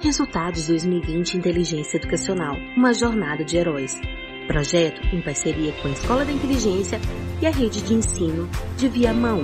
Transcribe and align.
Resultados 0.00 0.68
2020 0.68 1.38
Inteligência 1.38 1.96
Educacional, 1.96 2.54
uma 2.76 2.94
jornada 2.94 3.44
de 3.44 3.56
heróis. 3.56 4.00
Projeto 4.46 5.00
em 5.12 5.20
parceria 5.20 5.72
com 5.82 5.88
a 5.88 5.90
Escola 5.90 6.24
da 6.24 6.30
Inteligência 6.30 7.00
e 7.42 7.46
a 7.46 7.50
Rede 7.50 7.82
de 7.82 7.94
Ensino 7.94 8.48
de 8.76 8.88
Viamão. 8.88 9.40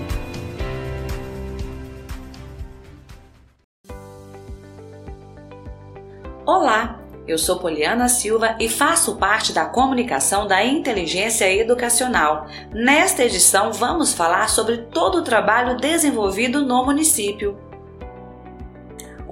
Olá, 6.47 7.05
eu 7.27 7.37
sou 7.37 7.59
Poliana 7.59 8.09
Silva 8.09 8.57
e 8.61 8.69
faço 8.69 9.17
parte 9.17 9.53
da 9.53 9.65
comunicação 9.65 10.47
da 10.47 10.65
inteligência 10.65 11.53
educacional. 11.53 12.47
Nesta 12.71 13.25
edição, 13.25 13.73
vamos 13.73 14.15
falar 14.15 14.49
sobre 14.49 14.77
todo 14.77 15.19
o 15.19 15.25
trabalho 15.25 15.77
desenvolvido 15.79 16.65
no 16.65 16.85
município. 16.85 17.59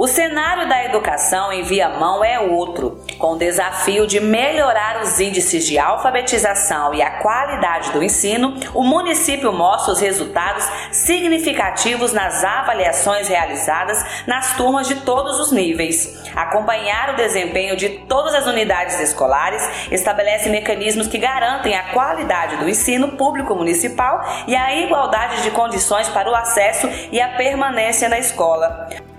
O 0.03 0.09
cenário 0.09 0.69
da 0.69 0.85
educação 0.85 1.53
em 1.53 1.63
Viamão 1.63 2.25
é 2.25 2.37
outro, 2.41 3.01
com 3.21 3.35
o 3.35 3.39
desafio 3.39 4.05
de 4.05 4.19
melhorar 4.19 5.01
os 5.01 5.21
índices 5.21 5.65
de 5.65 5.79
alfabetização 5.79 6.93
e 6.93 7.01
a 7.01 7.21
qualidade 7.21 7.93
do 7.93 8.03
ensino. 8.03 8.59
O 8.75 8.83
município 8.83 9.53
mostra 9.53 9.93
os 9.93 10.01
resultados 10.01 10.69
significativos 10.91 12.13
nas 12.13 12.43
avaliações 12.43 13.29
realizadas 13.29 14.05
nas 14.27 14.57
turmas 14.57 14.89
de 14.89 14.97
todos 14.97 15.39
os 15.39 15.53
níveis. 15.53 16.21
Acompanhar 16.35 17.11
o 17.11 17.17
desempenho 17.17 17.77
de 17.77 17.89
todas 18.09 18.35
as 18.35 18.49
unidades 18.49 18.99
escolares 18.99 19.63
estabelece 19.93 20.51
mecanismos 20.51 21.07
que 21.07 21.17
garantem 21.17 21.77
a 21.77 21.93
qualidade 21.93 22.57
do 22.57 22.69
ensino 22.69 23.13
público 23.13 23.55
municipal 23.55 24.21
e 24.49 24.57
a 24.57 24.75
igualdade 24.75 25.45
de 25.45 25.53
condições 25.53 26.09
para 26.09 26.29
o 26.29 26.35
acesso 26.35 26.89
e 27.13 27.21
a 27.21 27.37
permanência 27.37 28.09
na 28.09 28.19
escola. 28.19 29.12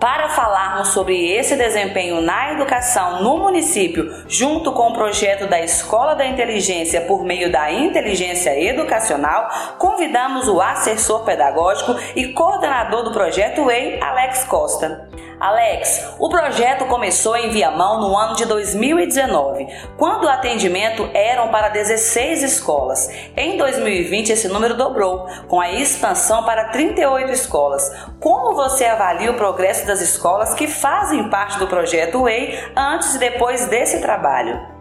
Para 0.00 0.30
falarmos 0.30 0.88
sobre 0.88 1.30
esse 1.30 1.54
desempenho 1.56 2.22
na 2.22 2.54
educação 2.54 3.22
no 3.22 3.36
município, 3.36 4.10
junto 4.26 4.72
com 4.72 4.88
o 4.88 4.94
projeto 4.94 5.46
da 5.46 5.60
Escola 5.60 6.14
da 6.14 6.24
Inteligência 6.24 7.02
por 7.02 7.22
meio 7.22 7.52
da 7.52 7.70
inteligência 7.70 8.58
educacional, 8.58 9.50
convidamos 9.76 10.48
o 10.48 10.58
assessor 10.58 11.22
pedagógico 11.26 11.94
e 12.16 12.32
coordenador 12.32 13.02
do 13.02 13.12
projeto 13.12 13.70
EI, 13.70 14.00
Alex 14.00 14.44
Costa. 14.44 15.06
Alex, 15.40 16.16
o 16.18 16.28
projeto 16.28 16.84
começou 16.84 17.34
em 17.34 17.48
Viamão 17.48 17.98
no 17.98 18.14
ano 18.14 18.36
de 18.36 18.44
2019, 18.44 19.66
quando 19.96 20.24
o 20.24 20.28
atendimento 20.28 21.08
eram 21.14 21.48
para 21.48 21.70
16 21.70 22.42
escolas. 22.42 23.10
Em 23.34 23.56
2020, 23.56 24.32
esse 24.32 24.48
número 24.48 24.76
dobrou, 24.76 25.26
com 25.48 25.58
a 25.58 25.72
expansão 25.72 26.44
para 26.44 26.68
38 26.68 27.32
escolas. 27.32 27.90
Como 28.20 28.54
você 28.54 28.84
avalia 28.84 29.30
o 29.30 29.36
progresso 29.38 29.86
das 29.86 30.02
escolas 30.02 30.52
que 30.52 30.68
fazem 30.68 31.30
parte 31.30 31.58
do 31.58 31.66
projeto 31.66 32.20
WEI 32.20 32.72
antes 32.76 33.14
e 33.14 33.18
depois 33.18 33.64
desse 33.64 34.02
trabalho? 34.02 34.79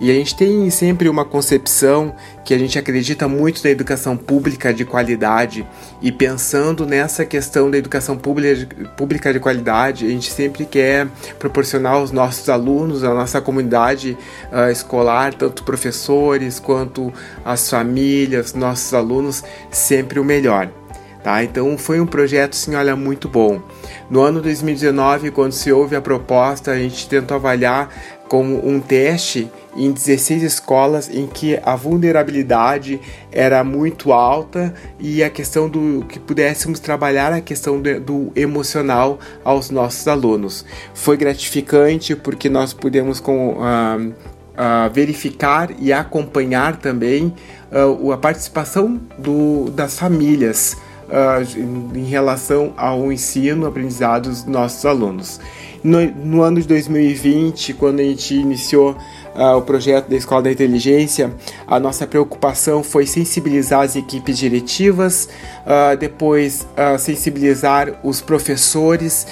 E 0.00 0.10
a 0.10 0.14
gente 0.14 0.36
tem 0.36 0.68
sempre 0.70 1.08
uma 1.08 1.24
concepção 1.24 2.14
que 2.44 2.52
a 2.52 2.58
gente 2.58 2.78
acredita 2.78 3.28
muito 3.28 3.62
na 3.62 3.70
educação 3.70 4.16
pública 4.16 4.72
de 4.74 4.84
qualidade 4.84 5.66
e 6.02 6.10
pensando 6.10 6.84
nessa 6.84 7.24
questão 7.24 7.70
da 7.70 7.78
educação 7.78 8.16
pública 8.16 9.32
de 9.32 9.40
qualidade, 9.40 10.06
a 10.06 10.08
gente 10.10 10.30
sempre 10.30 10.66
quer 10.66 11.06
proporcionar 11.38 11.94
aos 11.94 12.10
nossos 12.10 12.48
alunos, 12.48 13.04
à 13.04 13.14
nossa 13.14 13.40
comunidade 13.40 14.16
uh, 14.52 14.70
escolar, 14.70 15.32
tanto 15.32 15.64
professores 15.64 16.58
quanto 16.58 17.12
as 17.44 17.70
famílias, 17.70 18.52
nossos 18.52 18.92
alunos, 18.92 19.42
sempre 19.70 20.18
o 20.18 20.24
melhor. 20.24 20.70
Tá? 21.22 21.42
Então 21.42 21.78
foi 21.78 22.00
um 22.00 22.06
projeto, 22.06 22.54
sim, 22.54 22.74
olha, 22.74 22.94
muito 22.94 23.30
bom. 23.30 23.62
No 24.10 24.20
ano 24.20 24.42
2019, 24.42 25.30
quando 25.30 25.52
se 25.52 25.72
houve 25.72 25.96
a 25.96 26.00
proposta, 26.02 26.72
a 26.72 26.76
gente 26.76 27.08
tentou 27.08 27.36
avaliar 27.36 27.88
como 28.28 28.68
um 28.68 28.78
teste 28.78 29.50
em 29.76 29.90
16 29.92 30.42
escolas 30.42 31.08
em 31.08 31.26
que 31.26 31.58
a 31.62 31.76
vulnerabilidade 31.76 33.00
era 33.30 33.62
muito 33.64 34.12
alta 34.12 34.74
e 34.98 35.22
a 35.22 35.30
questão 35.30 35.68
do 35.68 36.04
que 36.08 36.18
pudéssemos 36.18 36.78
trabalhar 36.80 37.32
a 37.32 37.40
questão 37.40 37.80
do, 37.80 38.00
do 38.00 38.32
emocional 38.36 39.18
aos 39.44 39.70
nossos 39.70 40.06
alunos. 40.06 40.64
Foi 40.94 41.16
gratificante 41.16 42.14
porque 42.14 42.48
nós 42.48 42.72
pudemos 42.72 43.20
com, 43.20 43.54
uh, 43.54 44.08
uh, 44.54 44.92
verificar 44.92 45.70
e 45.78 45.92
acompanhar 45.92 46.76
também 46.76 47.34
uh, 47.72 48.12
a 48.12 48.16
participação 48.16 49.00
do, 49.18 49.70
das 49.70 49.98
famílias 49.98 50.76
em, 51.56 52.00
em 52.00 52.04
relação 52.04 52.72
ao 52.76 53.12
ensino, 53.12 53.66
aprendizado 53.66 54.30
dos 54.30 54.46
nossos 54.46 54.84
alunos. 54.86 55.38
No, 55.84 56.00
no 56.00 56.40
ano 56.40 56.62
de 56.62 56.66
2020, 56.66 57.74
quando 57.74 58.00
a 58.00 58.02
gente 58.02 58.34
iniciou 58.34 58.96
uh, 59.34 59.56
o 59.56 59.62
projeto 59.62 60.08
da 60.08 60.16
Escola 60.16 60.42
da 60.42 60.52
Inteligência, 60.52 61.32
a 61.66 61.78
nossa 61.80 62.06
preocupação 62.06 62.82
foi 62.82 63.06
sensibilizar 63.06 63.80
as 63.80 63.96
equipes 63.96 64.38
diretivas, 64.38 65.28
uh, 65.64 65.96
depois 65.96 66.66
uh, 66.76 66.98
sensibilizar 66.98 68.00
os 68.02 68.20
professores, 68.20 69.26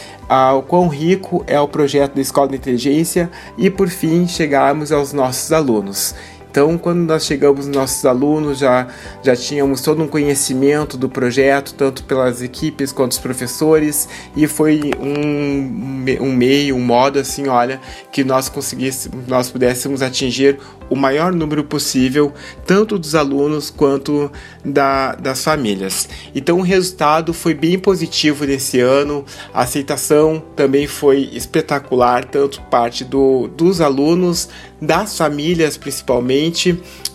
o 0.56 0.62
quão 0.62 0.88
rico 0.88 1.44
é 1.46 1.60
o 1.60 1.68
projeto 1.68 2.14
da 2.14 2.22
Escola 2.22 2.48
da 2.48 2.56
Inteligência 2.56 3.30
e, 3.58 3.68
por 3.68 3.90
fim, 3.90 4.26
chegarmos 4.26 4.90
aos 4.90 5.12
nossos 5.12 5.52
alunos. 5.52 6.14
Então, 6.52 6.76
quando 6.76 6.98
nós 6.98 7.24
chegamos, 7.24 7.66
nossos 7.66 8.04
alunos 8.04 8.58
já, 8.58 8.86
já 9.22 9.34
tínhamos 9.34 9.80
todo 9.80 10.02
um 10.02 10.06
conhecimento 10.06 10.98
do 10.98 11.08
projeto, 11.08 11.72
tanto 11.72 12.04
pelas 12.04 12.42
equipes 12.42 12.92
quanto 12.92 13.12
os 13.12 13.18
professores, 13.18 14.06
e 14.36 14.46
foi 14.46 14.90
um, 15.00 16.04
um 16.20 16.30
meio, 16.30 16.76
um 16.76 16.84
modo 16.84 17.18
assim, 17.18 17.48
olha, 17.48 17.80
que 18.12 18.22
nós 18.22 18.50
conseguíssemos, 18.50 19.26
nós 19.26 19.48
pudéssemos 19.48 20.02
atingir 20.02 20.58
o 20.90 20.94
maior 20.94 21.32
número 21.32 21.64
possível, 21.64 22.34
tanto 22.66 22.98
dos 22.98 23.14
alunos 23.14 23.70
quanto 23.70 24.30
da, 24.62 25.14
das 25.14 25.42
famílias. 25.42 26.06
Então, 26.34 26.58
o 26.58 26.62
resultado 26.62 27.32
foi 27.32 27.54
bem 27.54 27.78
positivo 27.78 28.44
nesse 28.44 28.78
ano, 28.78 29.24
a 29.54 29.62
aceitação 29.62 30.42
também 30.54 30.86
foi 30.86 31.30
espetacular, 31.32 32.26
tanto 32.26 32.60
parte 32.64 33.04
do, 33.04 33.48
dos 33.48 33.80
alunos, 33.80 34.50
das 34.82 35.16
famílias 35.16 35.76
principalmente 35.76 36.41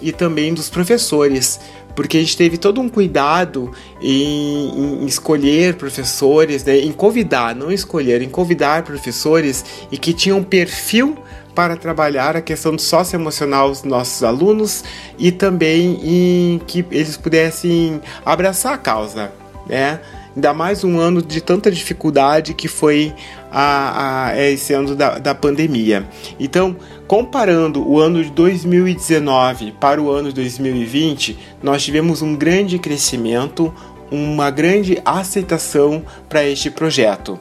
e 0.01 0.11
também 0.11 0.53
dos 0.53 0.69
professores 0.69 1.59
porque 1.97 2.17
a 2.17 2.19
gente 2.19 2.37
teve 2.37 2.59
todo 2.59 2.79
um 2.79 2.87
cuidado 2.87 3.71
em, 3.99 5.01
em, 5.01 5.05
escolher 5.07 5.73
professores, 5.77 6.63
né, 6.63 6.77
em 6.77 6.91
convidar, 6.91 7.55
não 7.55 7.71
escolher, 7.71 8.21
em 8.21 8.29
convidar 8.29 8.83
professores 8.83 9.65
e 9.91 9.97
que 9.97 10.13
tinham 10.13 10.43
perfil 10.43 11.17
para 11.55 11.75
trabalhar 11.75 12.37
a 12.37 12.41
questão 12.41 12.75
do 12.75 12.81
socioemocional 12.83 13.71
dos 13.71 13.81
nossos 13.81 14.23
alunos 14.23 14.83
e 15.17 15.31
também 15.31 15.99
em 16.03 16.59
que 16.67 16.85
eles 16.91 17.17
pudessem 17.17 17.99
abraçar 18.23 18.75
a 18.75 18.77
causa, 18.77 19.31
né? 19.67 19.99
Ainda 20.35 20.53
mais 20.53 20.83
um 20.83 20.99
ano 20.99 21.19
de 21.19 21.41
tanta 21.41 21.71
dificuldade 21.71 22.53
que 22.53 22.67
foi 22.67 23.11
a, 23.51 24.27
a 24.27 24.41
esse 24.41 24.73
ano 24.73 24.95
da, 24.95 25.17
da 25.19 25.35
pandemia. 25.35 26.07
Então, 26.39 26.75
comparando 27.07 27.87
o 27.87 27.99
ano 27.99 28.23
de 28.23 28.29
2019 28.31 29.73
para 29.79 30.01
o 30.01 30.09
ano 30.11 30.29
de 30.29 30.35
2020, 30.35 31.37
nós 31.61 31.83
tivemos 31.83 32.21
um 32.21 32.35
grande 32.35 32.77
crescimento, 32.77 33.73
uma 34.11 34.49
grande 34.49 35.01
aceitação 35.05 36.03
para 36.27 36.45
este 36.45 36.69
projeto. 36.69 37.39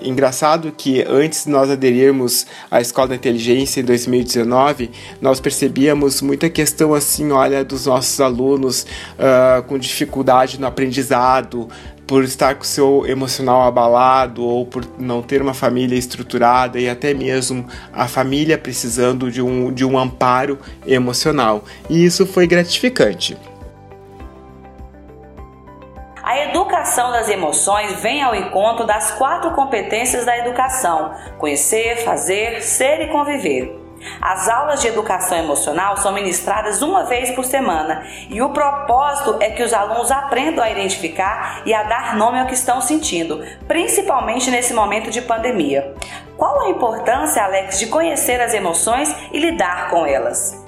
Engraçado 0.00 0.72
que 0.76 1.02
antes 1.02 1.44
de 1.44 1.50
nós 1.50 1.70
aderirmos 1.70 2.46
à 2.70 2.80
Escola 2.80 3.08
da 3.08 3.14
Inteligência 3.16 3.80
em 3.80 3.84
2019, 3.84 4.90
nós 5.20 5.40
percebíamos 5.40 6.22
muita 6.22 6.48
questão 6.48 6.94
assim, 6.94 7.32
olha, 7.32 7.64
dos 7.64 7.86
nossos 7.86 8.20
alunos 8.20 8.86
uh, 9.18 9.62
com 9.64 9.78
dificuldade 9.78 10.60
no 10.60 10.66
aprendizado, 10.66 11.68
por 12.06 12.24
estar 12.24 12.54
com 12.54 12.62
o 12.62 12.66
seu 12.66 13.04
emocional 13.06 13.62
abalado 13.64 14.42
ou 14.42 14.64
por 14.64 14.82
não 14.98 15.20
ter 15.20 15.42
uma 15.42 15.52
família 15.52 15.94
estruturada 15.94 16.80
e 16.80 16.88
até 16.88 17.12
mesmo 17.12 17.66
a 17.92 18.08
família 18.08 18.56
precisando 18.56 19.30
de 19.30 19.42
um, 19.42 19.70
de 19.70 19.84
um 19.84 19.98
amparo 19.98 20.58
emocional. 20.86 21.64
E 21.90 22.02
isso 22.02 22.24
foi 22.24 22.46
gratificante. 22.46 23.36
Educação 26.48 27.10
das 27.12 27.28
emoções 27.28 28.00
vem 28.00 28.22
ao 28.22 28.34
encontro 28.34 28.86
das 28.86 29.10
quatro 29.12 29.52
competências 29.52 30.24
da 30.24 30.36
educação: 30.36 31.14
conhecer, 31.38 32.04
fazer, 32.04 32.62
ser 32.62 33.00
e 33.02 33.08
conviver. 33.08 33.88
As 34.20 34.48
aulas 34.48 34.80
de 34.80 34.86
educação 34.86 35.36
emocional 35.36 35.96
são 35.96 36.12
ministradas 36.12 36.82
uma 36.82 37.04
vez 37.04 37.30
por 37.32 37.44
semana 37.44 38.06
e 38.30 38.40
o 38.40 38.50
propósito 38.50 39.36
é 39.40 39.50
que 39.50 39.62
os 39.62 39.72
alunos 39.74 40.10
aprendam 40.10 40.64
a 40.64 40.70
identificar 40.70 41.62
e 41.66 41.74
a 41.74 41.82
dar 41.82 42.16
nome 42.16 42.38
ao 42.38 42.46
que 42.46 42.54
estão 42.54 42.80
sentindo, 42.80 43.44
principalmente 43.66 44.50
nesse 44.50 44.72
momento 44.72 45.10
de 45.10 45.20
pandemia. 45.20 45.94
Qual 46.36 46.60
a 46.60 46.70
importância, 46.70 47.42
Alex, 47.42 47.80
de 47.80 47.88
conhecer 47.88 48.40
as 48.40 48.54
emoções 48.54 49.12
e 49.32 49.40
lidar 49.40 49.90
com 49.90 50.06
elas? 50.06 50.64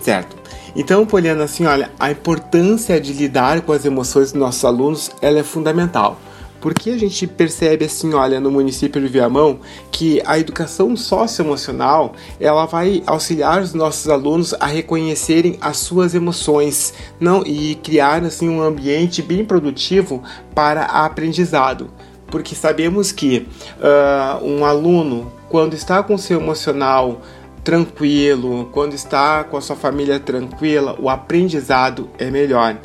Certo. 0.00 0.39
Então, 0.74 1.04
Poliana, 1.04 1.44
assim, 1.44 1.66
olha, 1.66 1.90
a 1.98 2.10
importância 2.10 3.00
de 3.00 3.12
lidar 3.12 3.60
com 3.62 3.72
as 3.72 3.84
emoções 3.84 4.32
dos 4.32 4.40
nossos 4.40 4.64
alunos, 4.64 5.10
ela 5.20 5.38
é 5.38 5.42
fundamental. 5.42 6.18
Porque 6.60 6.90
a 6.90 6.98
gente 6.98 7.26
percebe 7.26 7.86
assim, 7.86 8.12
olha, 8.12 8.38
no 8.38 8.50
município 8.50 9.00
de 9.00 9.08
Viamão, 9.08 9.60
que 9.90 10.20
a 10.26 10.38
educação 10.38 10.94
socioemocional, 10.94 12.12
ela 12.38 12.66
vai 12.66 13.02
auxiliar 13.06 13.62
os 13.62 13.72
nossos 13.72 14.08
alunos 14.08 14.54
a 14.60 14.66
reconhecerem 14.66 15.56
as 15.60 15.78
suas 15.78 16.14
emoções, 16.14 16.92
não 17.18 17.42
e 17.46 17.76
criar 17.76 18.22
assim 18.24 18.48
um 18.48 18.62
ambiente 18.62 19.22
bem 19.22 19.42
produtivo 19.42 20.22
para 20.54 20.82
aprendizado. 20.84 21.90
Porque 22.26 22.54
sabemos 22.54 23.10
que 23.10 23.48
uh, 23.78 24.44
um 24.44 24.64
aluno, 24.64 25.32
quando 25.48 25.74
está 25.74 26.02
com 26.02 26.16
seu 26.18 26.38
emocional 26.40 27.22
tranquilo, 27.62 28.68
quando 28.72 28.94
está 28.94 29.44
com 29.44 29.56
a 29.56 29.60
sua 29.60 29.76
família 29.76 30.18
tranquila, 30.18 30.96
o 30.98 31.08
aprendizado 31.08 32.08
é 32.18 32.30
melhor. 32.30 32.76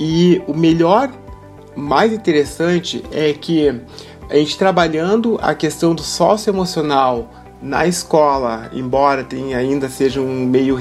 E 0.00 0.42
o 0.46 0.54
melhor 0.54 1.10
mais 1.76 2.12
interessante 2.12 3.02
é 3.12 3.32
que 3.32 3.68
a 4.28 4.36
gente 4.36 4.56
trabalhando 4.56 5.38
a 5.42 5.54
questão 5.54 5.94
do 5.94 6.02
socioemocional 6.02 7.28
na 7.60 7.86
escola, 7.86 8.70
embora 8.72 9.24
tenha 9.24 9.58
ainda 9.58 9.88
seja 9.88 10.20
um 10.20 10.46
meio 10.46 10.78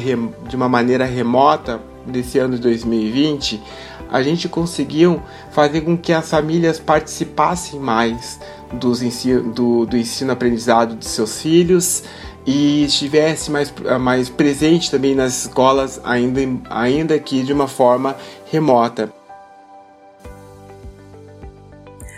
de 0.48 0.56
uma 0.56 0.68
maneira 0.68 1.06
remota 1.06 1.80
desse 2.06 2.40
ano 2.40 2.56
de 2.56 2.62
2020, 2.62 3.62
a 4.10 4.22
gente 4.22 4.48
conseguiu 4.48 5.22
fazer 5.52 5.82
com 5.82 5.98
que 5.98 6.14
as 6.14 6.30
famílias 6.30 6.80
participassem 6.80 7.80
mais 7.80 8.40
dos 8.74 9.02
ensino, 9.02 9.52
do, 9.52 9.86
do 9.86 9.98
ensino-aprendizado 9.98 10.96
de 10.96 11.08
seus 11.08 11.42
filhos 11.42 12.04
e 12.46 12.84
estivesse 12.86 13.50
mais, 13.50 13.74
mais 14.00 14.30
presente 14.30 14.92
também 14.92 15.16
nas 15.16 15.46
escolas, 15.46 16.02
ainda, 16.04 16.42
ainda 16.70 17.20
que 17.20 17.44
de 17.44 17.54
uma 17.54 17.68
forma 17.68 18.16
remota. 18.52 19.12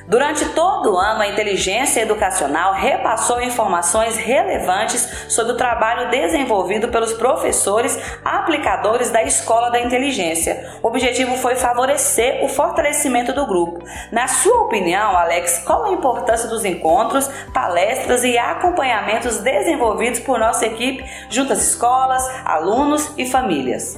Durante 0.08 0.46
todo 0.50 0.94
o 0.94 0.98
ano, 0.98 1.22
a 1.22 1.28
inteligência 1.28 2.02
educacional 2.02 2.74
repassou 2.74 3.42
informações 3.42 4.16
relevantes 4.16 5.26
sobre 5.28 5.54
o 5.54 5.58
trabalho 5.58 6.12
desenvolvido 6.12 6.90
pelos 6.90 7.14
professores 7.14 7.98
aplicadores 8.24 9.10
da 9.10 9.24
Escola 9.24 9.72
da 9.72 9.82
Inteligência. 9.82 10.78
O 10.84 10.88
objetivo 10.90 11.36
foi 11.38 11.56
favorecer 11.56 12.44
o 12.44 12.48
fortalecimento 12.48 13.34
do 13.34 13.48
grupo. 13.48 13.84
Na 14.12 14.28
sua 14.28 14.62
opinião, 14.62 15.18
Alex, 15.18 15.64
qual 15.66 15.86
a 15.86 15.94
importância 15.94 16.48
dos 16.48 16.64
encontros, 16.64 17.28
palestras 17.52 18.24
e 18.24 18.38
acompanhamentos 18.38 19.40
desenvolvidos 19.40 20.20
por 20.20 20.38
nossa 20.38 20.68
equipe 20.68 21.04
junto 21.32 21.52
às 21.52 21.68
escolas, 21.68 22.24
alunos 22.46 23.12
e 23.18 23.26
famílias? 23.26 23.98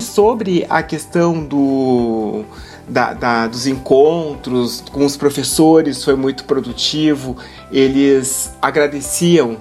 Sobre 0.00 0.66
a 0.68 0.82
questão 0.82 1.44
do 1.44 2.44
da, 2.88 3.12
da, 3.12 3.46
dos 3.46 3.66
encontros 3.66 4.82
com 4.90 5.04
os 5.04 5.16
professores 5.16 6.02
foi 6.02 6.16
muito 6.16 6.44
produtivo. 6.44 7.36
Eles 7.70 8.52
agradeciam 8.60 9.56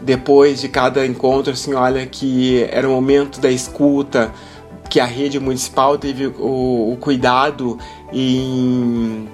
depois 0.00 0.60
de 0.60 0.68
cada 0.68 1.06
encontro, 1.06 1.52
assim, 1.52 1.74
olha 1.74 2.06
que 2.06 2.66
era 2.70 2.88
o 2.88 2.92
momento 2.92 3.40
da 3.40 3.50
escuta, 3.50 4.32
que 4.88 4.98
a 4.98 5.04
rede 5.04 5.38
municipal 5.38 5.98
teve 5.98 6.26
o, 6.26 6.92
o 6.92 6.96
cuidado 6.98 7.78
em, 8.12 9.28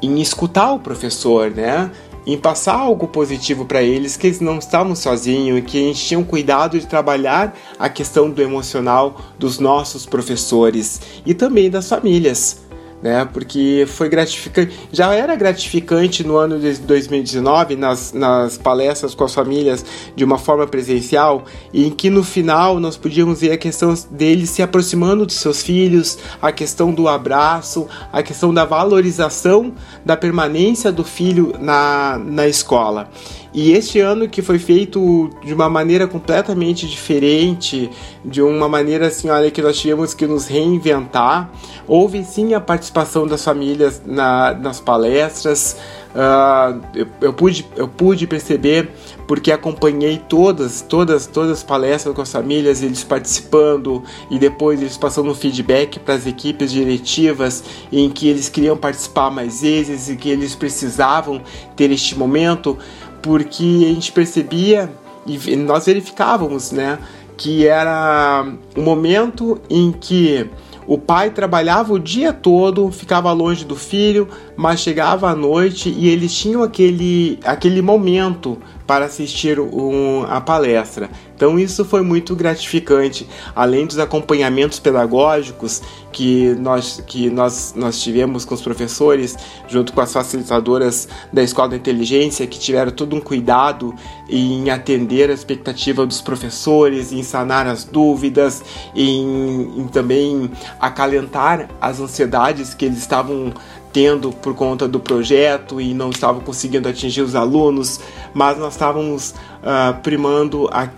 em 0.00 0.20
escutar 0.20 0.72
o 0.72 0.78
professor, 0.78 1.50
né? 1.50 1.90
Em 2.24 2.38
passar 2.38 2.74
algo 2.74 3.08
positivo 3.08 3.64
para 3.64 3.82
eles, 3.82 4.16
que 4.16 4.28
eles 4.28 4.40
não 4.40 4.58
estavam 4.58 4.94
sozinhos 4.94 5.58
e 5.58 5.62
que 5.62 5.76
a 5.76 5.88
gente 5.88 6.06
tinha 6.06 6.20
um 6.20 6.24
cuidado 6.24 6.78
de 6.78 6.86
trabalhar 6.86 7.52
a 7.76 7.88
questão 7.88 8.30
do 8.30 8.40
emocional 8.40 9.20
dos 9.36 9.58
nossos 9.58 10.06
professores 10.06 11.00
e 11.26 11.34
também 11.34 11.68
das 11.68 11.88
famílias 11.88 12.61
né? 13.02 13.28
Porque 13.30 13.84
foi 13.88 14.08
gratificante, 14.08 14.78
já 14.92 15.12
era 15.12 15.34
gratificante 15.34 16.24
no 16.24 16.36
ano 16.36 16.58
de 16.58 16.74
2019 16.78 17.76
nas, 17.76 18.12
nas 18.12 18.56
palestras 18.56 19.14
com 19.14 19.24
as 19.24 19.34
famílias 19.34 19.84
de 20.14 20.24
uma 20.24 20.38
forma 20.38 20.66
presencial, 20.66 21.44
em 21.74 21.90
que 21.90 22.08
no 22.08 22.22
final 22.22 22.78
nós 22.78 22.96
podíamos 22.96 23.40
ver 23.40 23.52
a 23.52 23.58
questão 23.58 23.92
deles 24.10 24.50
se 24.50 24.62
aproximando 24.62 25.26
dos 25.26 25.36
seus 25.36 25.62
filhos, 25.62 26.16
a 26.40 26.52
questão 26.52 26.92
do 26.92 27.08
abraço, 27.08 27.88
a 28.12 28.22
questão 28.22 28.54
da 28.54 28.64
valorização 28.64 29.72
da 30.04 30.16
permanência 30.16 30.92
do 30.92 31.02
filho 31.02 31.54
na, 31.58 32.20
na 32.24 32.46
escola. 32.46 33.10
E 33.54 33.72
este 33.72 34.00
ano 34.00 34.26
que 34.28 34.40
foi 34.40 34.58
feito 34.58 35.28
de 35.44 35.52
uma 35.52 35.68
maneira 35.68 36.06
completamente 36.06 36.88
diferente, 36.88 37.90
de 38.24 38.40
uma 38.40 38.66
maneira 38.66 39.08
assim, 39.08 39.28
olha, 39.28 39.50
que 39.50 39.60
nós 39.60 39.78
tivemos 39.78 40.14
que 40.14 40.26
nos 40.26 40.46
reinventar. 40.46 41.50
Houve 41.86 42.24
sim 42.24 42.54
a 42.54 42.60
participação 42.60 43.26
das 43.26 43.44
famílias 43.44 44.00
na, 44.06 44.54
nas 44.54 44.80
palestras. 44.80 45.76
Uh, 46.14 46.80
eu, 46.94 47.06
eu, 47.20 47.32
pude, 47.32 47.66
eu 47.76 47.88
pude 47.88 48.26
perceber 48.26 48.90
porque 49.26 49.50
acompanhei 49.50 50.18
todas, 50.18 50.82
todas, 50.82 51.26
todas 51.26 51.50
as 51.52 51.62
palestras 51.62 52.14
com 52.14 52.20
as 52.20 52.30
famílias, 52.30 52.82
eles 52.82 53.02
participando 53.02 54.02
e 54.30 54.38
depois 54.38 54.80
eles 54.80 54.96
passando 54.96 55.34
feedback 55.34 55.98
para 55.98 56.14
as 56.14 56.26
equipes 56.26 56.70
diretivas 56.70 57.64
em 57.90 58.10
que 58.10 58.28
eles 58.28 58.48
queriam 58.48 58.76
participar 58.76 59.30
mais 59.30 59.62
vezes 59.62 60.08
e 60.10 60.16
que 60.16 60.28
eles 60.28 60.54
precisavam 60.54 61.40
ter 61.74 61.90
este 61.90 62.16
momento 62.16 62.78
porque 63.22 63.84
a 63.84 63.94
gente 63.94 64.12
percebia 64.12 64.92
e 65.26 65.56
nós 65.56 65.86
verificávamos, 65.86 66.72
né, 66.72 66.98
que 67.36 67.66
era 67.66 68.44
um 68.76 68.82
momento 68.82 69.60
em 69.70 69.92
que 69.92 70.50
o 70.86 70.98
pai 70.98 71.30
trabalhava 71.30 71.92
o 71.92 71.98
dia 71.98 72.32
todo, 72.32 72.90
ficava 72.90 73.32
longe 73.32 73.64
do 73.64 73.76
filho, 73.76 74.28
mas 74.56 74.80
chegava 74.80 75.30
à 75.30 75.34
noite 75.34 75.88
e 75.88 76.08
eles 76.08 76.34
tinham 76.34 76.62
aquele, 76.62 77.38
aquele 77.44 77.80
momento 77.80 78.58
para 78.92 79.06
assistir 79.06 79.58
um, 79.58 80.22
a 80.28 80.38
palestra. 80.38 81.08
Então 81.34 81.58
isso 81.58 81.82
foi 81.82 82.02
muito 82.02 82.36
gratificante, 82.36 83.26
além 83.56 83.86
dos 83.86 83.98
acompanhamentos 83.98 84.78
pedagógicos 84.78 85.80
que 86.12 86.54
nós, 86.60 87.02
que 87.06 87.30
nós, 87.30 87.72
nós 87.74 88.02
tivemos 88.02 88.44
com 88.44 88.54
os 88.54 88.60
professores, 88.60 89.34
junto 89.66 89.94
com 89.94 90.00
as 90.02 90.12
facilitadoras 90.12 91.08
da 91.32 91.42
Escola 91.42 91.70
da 91.70 91.76
Inteligência, 91.76 92.46
que 92.46 92.58
tiveram 92.58 92.92
todo 92.92 93.16
um 93.16 93.20
cuidado 93.20 93.94
em 94.28 94.68
atender 94.68 95.30
a 95.30 95.32
expectativa 95.32 96.04
dos 96.04 96.20
professores, 96.20 97.12
em 97.12 97.22
sanar 97.22 97.66
as 97.66 97.84
dúvidas, 97.84 98.62
em, 98.94 99.80
em 99.80 99.88
também 99.88 100.50
acalentar 100.78 101.66
as 101.80 101.98
ansiedades 101.98 102.74
que 102.74 102.84
eles 102.84 102.98
estavam 102.98 103.54
tendo 103.92 104.32
por 104.32 104.54
conta 104.54 104.88
do 104.88 104.98
projeto 104.98 105.80
e 105.80 105.92
não 105.92 106.10
estavam 106.10 106.40
conseguindo 106.40 106.88
atingir 106.88 107.20
os 107.20 107.34
alunos, 107.34 108.00
mas 108.32 108.58
nós 108.58 108.72
estávamos 108.74 109.30
uh, 109.30 110.00
primando 110.02 110.68
a, 110.72 110.88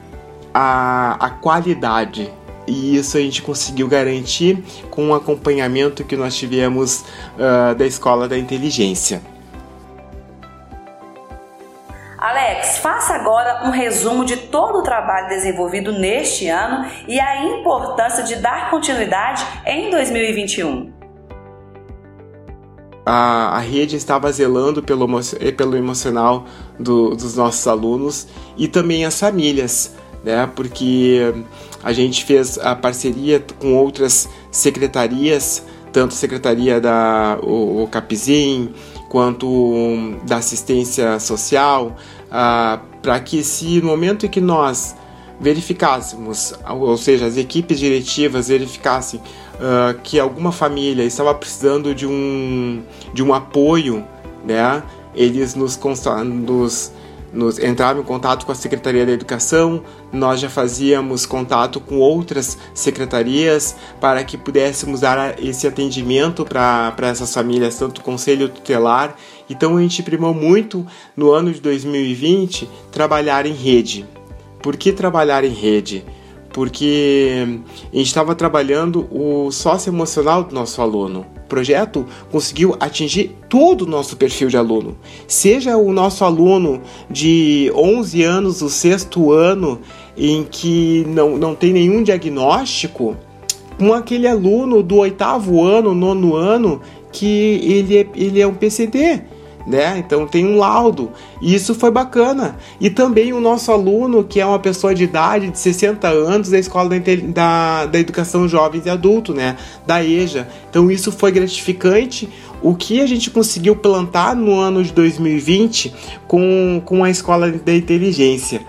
a, 0.53 1.27
a 1.27 1.31
qualidade 1.31 2.31
e 2.67 2.97
isso 2.97 3.17
a 3.17 3.21
gente 3.21 3.43
conseguiu 3.43 3.89
garantir 3.89 4.65
com 4.91 5.11
o 5.11 5.15
acompanhamento 5.15 6.05
que 6.05 6.17
nós 6.17 6.35
tivemos 6.37 7.05
uh, 7.37 7.75
da 7.75 7.87
Escola 7.87 8.29
da 8.29 8.39
Inteligência. 8.39 9.21
Alex, 12.19 12.79
faça 12.79 13.15
agora 13.15 13.67
um 13.67 13.71
resumo 13.71 14.25
de 14.25 14.37
todo 14.37 14.79
o 14.79 14.83
trabalho 14.83 15.29
desenvolvido 15.29 15.93
neste 15.93 16.49
ano 16.49 16.91
e 17.07 17.21
a 17.21 17.45
importância 17.45 18.25
de 18.25 18.37
dar 18.37 18.71
continuidade 18.71 19.45
em 19.67 19.91
2021 19.91 20.94
a, 23.05 23.57
a 23.57 23.59
rede 23.59 23.97
estava 23.97 24.31
zelando 24.33 24.83
pelo, 24.83 25.07
eh, 25.41 25.53
pelo 25.53 25.77
emocional 25.77 26.47
do, 26.79 27.11
dos 27.15 27.37
nossos 27.37 27.67
alunos 27.67 28.27
e 28.57 28.67
também 28.67 29.05
as 29.05 29.19
famílias, 29.19 29.93
né? 30.23 30.49
Porque 30.55 31.35
a 31.83 31.93
gente 31.93 32.25
fez 32.25 32.59
a 32.59 32.75
parceria 32.75 33.45
com 33.61 33.75
outras 33.75 34.29
secretarias, 34.51 35.63
tanto 35.93 36.13
a 36.13 36.17
secretaria 36.17 36.81
da 36.81 37.39
o, 37.43 37.83
o 37.83 37.89
Capizim 37.89 38.73
quanto 39.11 40.17
da 40.27 40.39
assistência 40.39 41.21
social, 41.21 41.95
ah, 42.31 42.81
para 43.03 43.21
que 43.21 43.45
se 43.45 43.81
no 43.81 43.89
momento 43.89 44.27
em 44.27 44.29
que 44.29 44.41
nós 44.41 44.97
verificássemos, 45.41 46.55
ou 46.69 46.97
seja, 46.97 47.27
as 47.27 47.37
equipes 47.37 47.79
diretivas 47.79 48.49
verificassem 48.49 49.21
uh, 49.55 49.99
que 50.03 50.19
alguma 50.19 50.53
família 50.53 51.03
estava 51.03 51.35
precisando 51.35 51.95
de 51.95 52.07
um, 52.07 52.83
de 53.13 53.23
um 53.23 53.35
apoio, 53.35 54.05
né? 54.45 54.83
Eles 55.15 55.55
nos, 55.55 55.79
nos, 56.25 56.93
nos 57.33 57.59
entravam 57.59 58.03
em 58.03 58.05
contato 58.05 58.47
com 58.47 58.53
a 58.53 58.55
Secretaria 58.55 59.07
da 59.07 59.13
Educação, 59.13 59.83
nós 60.13 60.41
já 60.41 60.49
fazíamos 60.49 61.27
contato 61.27 61.81
com 61.81 61.99
outras 61.99 62.59
secretarias 62.73 63.77
para 64.01 64.25
que 64.25 64.37
pudéssemos 64.37 65.01
dar 65.01 65.43
esse 65.43 65.67
atendimento 65.67 66.45
para 66.45 66.95
essas 67.03 67.33
famílias, 67.33 67.77
tanto 67.77 68.01
o 68.01 68.05
Conselho 68.05 68.49
Tutelar. 68.49 69.17
Então 69.49 69.77
a 69.77 69.81
gente 69.81 70.03
primou 70.03 70.35
muito 70.35 70.87
no 71.17 71.31
ano 71.31 71.53
de 71.53 71.61
2020 71.61 72.69
trabalhar 72.91 73.47
em 73.47 73.53
rede. 73.53 74.05
Por 74.65 74.79
que 74.79 74.95
trabalhar 74.95 75.45
em 75.45 75.53
rede? 75.53 76.03
porque 76.51 77.45
a 77.93 77.97
gente 77.97 78.07
estava 78.07 78.33
trabalhando 78.33 79.09
o 79.11 79.51
socioemocional 79.51 80.45
do 80.45 80.55
nosso 80.55 80.81
aluno. 80.81 81.27
O 81.37 81.49
projeto 81.49 82.07
conseguiu 82.31 82.77
atingir 82.79 83.37
todo 83.49 83.83
o 83.83 83.87
nosso 83.89 84.17
perfil 84.17 84.47
de 84.49 84.57
aluno, 84.57 84.97
seja 85.27 85.77
o 85.77 85.93
nosso 85.93 86.25
aluno 86.25 86.81
de 87.11 87.73
11 87.75 88.23
anos, 88.23 88.63
o 88.63 88.71
sexto 88.71 89.33
ano, 89.33 89.81
em 90.17 90.45
que 90.45 91.05
não, 91.09 91.37
não 91.37 91.57
tem 91.57 91.73
nenhum 91.73 92.05
diagnóstico, 92.05 93.17
com 93.77 93.93
aquele 93.93 94.29
aluno 94.29 94.81
do 94.81 94.99
oitavo 94.99 95.65
ano, 95.65 95.93
nono 95.93 96.37
ano, 96.37 96.81
que 97.11 97.59
ele 97.65 97.99
é, 97.99 98.07
ele 98.15 98.41
é 98.41 98.47
um 98.47 98.55
PCD 98.55 99.25
né? 99.67 99.99
Então 99.99 100.27
tem 100.27 100.47
um 100.47 100.59
laudo. 100.59 101.11
E 101.41 101.55
isso 101.55 101.75
foi 101.75 101.91
bacana. 101.91 102.57
E 102.81 102.91
também 102.91 103.33
o 103.33 103.41
nosso 103.41 103.73
aluno, 103.73 104.25
que 104.25 104.41
é 104.41 104.47
uma 104.47 104.59
pessoa 104.59 104.95
de 104.95 105.05
idade 105.05 105.51
de 105.51 105.59
60 105.59 106.09
anos 106.09 106.51
da 106.51 106.59
Escola 106.59 106.89
da, 106.89 106.97
da, 107.29 107.87
da 107.87 107.99
Educação 107.99 108.49
Jovens 108.49 108.87
e 108.87 108.91
Adulto, 108.91 109.33
né? 109.33 109.57
Da 109.87 110.05
EJA. 110.05 110.49
Então 110.69 110.91
isso 110.91 111.11
foi 111.11 111.33
gratificante. 111.33 112.29
O 112.63 112.75
que 112.75 113.01
a 113.01 113.07
gente 113.07 113.31
conseguiu 113.31 113.77
plantar 113.77 114.35
no 114.35 114.59
ano 114.59 114.83
de 114.83 114.93
2020 114.93 115.95
com, 116.27 116.83
com 116.85 117.05
a 117.05 117.11
Escola 117.11 117.51
da 117.51 117.75
Inteligência. 117.75 118.63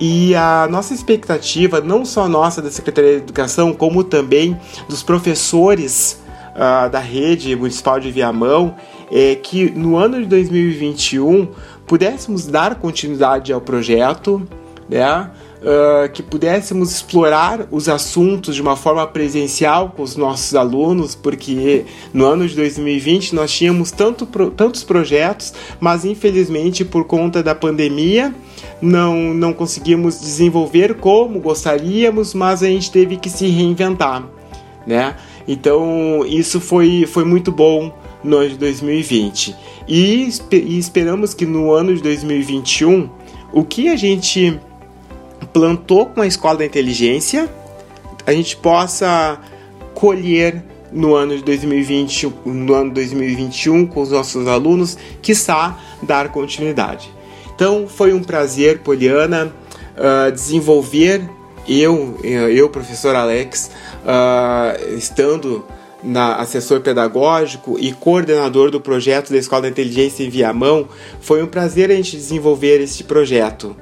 E 0.00 0.34
a 0.34 0.66
nossa 0.68 0.92
expectativa, 0.92 1.80
não 1.80 2.04
só 2.04 2.28
nossa 2.28 2.60
da 2.60 2.70
Secretaria 2.70 3.12
de 3.12 3.16
Educação, 3.18 3.72
como 3.72 4.02
também 4.02 4.58
dos 4.88 5.02
professores 5.02 6.23
uh, 6.54 6.90
da 6.90 7.00
rede 7.00 7.54
municipal 7.56 8.00
de 8.00 8.10
Viamão, 8.10 8.74
é 9.10 9.34
que 9.34 9.70
no 9.70 9.96
ano 9.96 10.20
de 10.20 10.26
2021 10.26 11.48
pudéssemos 11.86 12.46
dar 12.46 12.76
continuidade 12.76 13.52
ao 13.52 13.60
projeto, 13.60 14.46
né? 14.88 15.30
Uh, 15.62 16.12
que 16.12 16.22
pudéssemos 16.22 16.92
explorar 16.92 17.66
os 17.70 17.88
assuntos 17.88 18.54
de 18.54 18.60
uma 18.60 18.76
forma 18.76 19.06
presencial 19.06 19.94
com 19.96 20.02
os 20.02 20.14
nossos 20.14 20.54
alunos, 20.54 21.14
porque 21.14 21.86
no 22.12 22.26
ano 22.26 22.46
de 22.46 22.54
2020 22.54 23.34
nós 23.34 23.50
tínhamos 23.50 23.90
tanto, 23.90 24.26
tantos 24.50 24.84
projetos, 24.84 25.54
mas 25.80 26.04
infelizmente 26.04 26.84
por 26.84 27.04
conta 27.04 27.42
da 27.42 27.54
pandemia 27.54 28.34
não, 28.82 29.32
não 29.32 29.54
conseguimos 29.54 30.20
desenvolver 30.20 30.96
como 30.96 31.40
gostaríamos, 31.40 32.34
mas 32.34 32.62
a 32.62 32.66
gente 32.66 32.90
teve 32.90 33.16
que 33.16 33.30
se 33.30 33.46
reinventar, 33.46 34.22
né? 34.86 35.16
Então 35.46 36.24
isso 36.26 36.60
foi, 36.60 37.06
foi 37.06 37.24
muito 37.24 37.52
bom 37.52 37.92
no 38.22 38.38
ano 38.38 38.50
de 38.50 38.58
2020. 38.58 39.54
E, 39.86 40.28
e 40.52 40.78
esperamos 40.78 41.34
que 41.34 41.44
no 41.44 41.72
ano 41.72 41.94
de 41.94 42.02
2021 42.02 43.10
o 43.52 43.62
que 43.64 43.88
a 43.88 43.96
gente 43.96 44.58
plantou 45.52 46.06
com 46.06 46.22
a 46.22 46.26
Escola 46.26 46.58
da 46.58 46.64
Inteligência 46.64 47.48
a 48.26 48.32
gente 48.32 48.56
possa 48.56 49.38
colher 49.94 50.64
no 50.90 51.14
ano 51.14 51.36
de 51.36 51.42
2020, 51.42 52.32
no 52.46 52.74
ano 52.74 52.92
2021 52.92 53.86
com 53.86 54.00
os 54.00 54.10
nossos 54.10 54.46
alunos, 54.46 54.96
quiçá 55.20 55.78
dar 56.02 56.30
continuidade. 56.30 57.10
Então 57.54 57.86
foi 57.88 58.12
um 58.12 58.22
prazer, 58.22 58.78
Poliana, 58.78 59.52
uh, 59.96 60.32
desenvolver 60.32 61.28
eu, 61.68 62.18
eu, 62.22 62.68
professor 62.68 63.14
Alex, 63.14 63.70
uh, 64.04 64.96
estando 64.96 65.64
na 66.02 66.36
assessor 66.36 66.80
pedagógico 66.80 67.78
e 67.80 67.92
coordenador 67.92 68.70
do 68.70 68.80
projeto 68.80 69.30
da 69.30 69.38
Escola 69.38 69.62
da 69.62 69.68
Inteligência 69.68 70.22
em 70.22 70.28
Viamão, 70.28 70.86
foi 71.20 71.42
um 71.42 71.46
prazer 71.46 71.90
a 71.90 71.94
gente 71.94 72.16
desenvolver 72.16 72.80
este 72.80 73.02
projeto, 73.02 73.74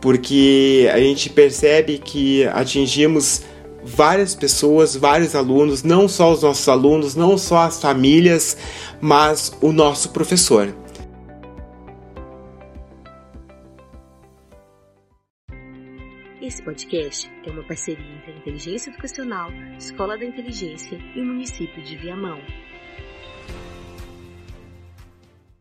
porque 0.00 0.90
a 0.92 0.98
gente 0.98 1.30
percebe 1.30 1.98
que 1.98 2.44
atingimos 2.46 3.42
várias 3.84 4.34
pessoas, 4.34 4.96
vários 4.96 5.34
alunos, 5.34 5.82
não 5.82 6.08
só 6.08 6.32
os 6.32 6.42
nossos 6.42 6.68
alunos, 6.68 7.14
não 7.14 7.38
só 7.38 7.58
as 7.62 7.80
famílias, 7.80 8.56
mas 9.00 9.52
o 9.60 9.72
nosso 9.72 10.10
professor. 10.10 10.74
Podcast 16.68 17.32
é 17.46 17.50
uma 17.50 17.64
parceria 17.64 18.04
entre 18.14 18.30
a 18.30 18.36
Inteligência 18.36 18.90
Educacional, 18.90 19.50
Escola 19.78 20.18
da 20.18 20.24
Inteligência 20.26 20.98
e 21.14 21.22
o 21.22 21.24
município 21.24 21.82
de 21.82 21.96
Viamão. 21.96 22.38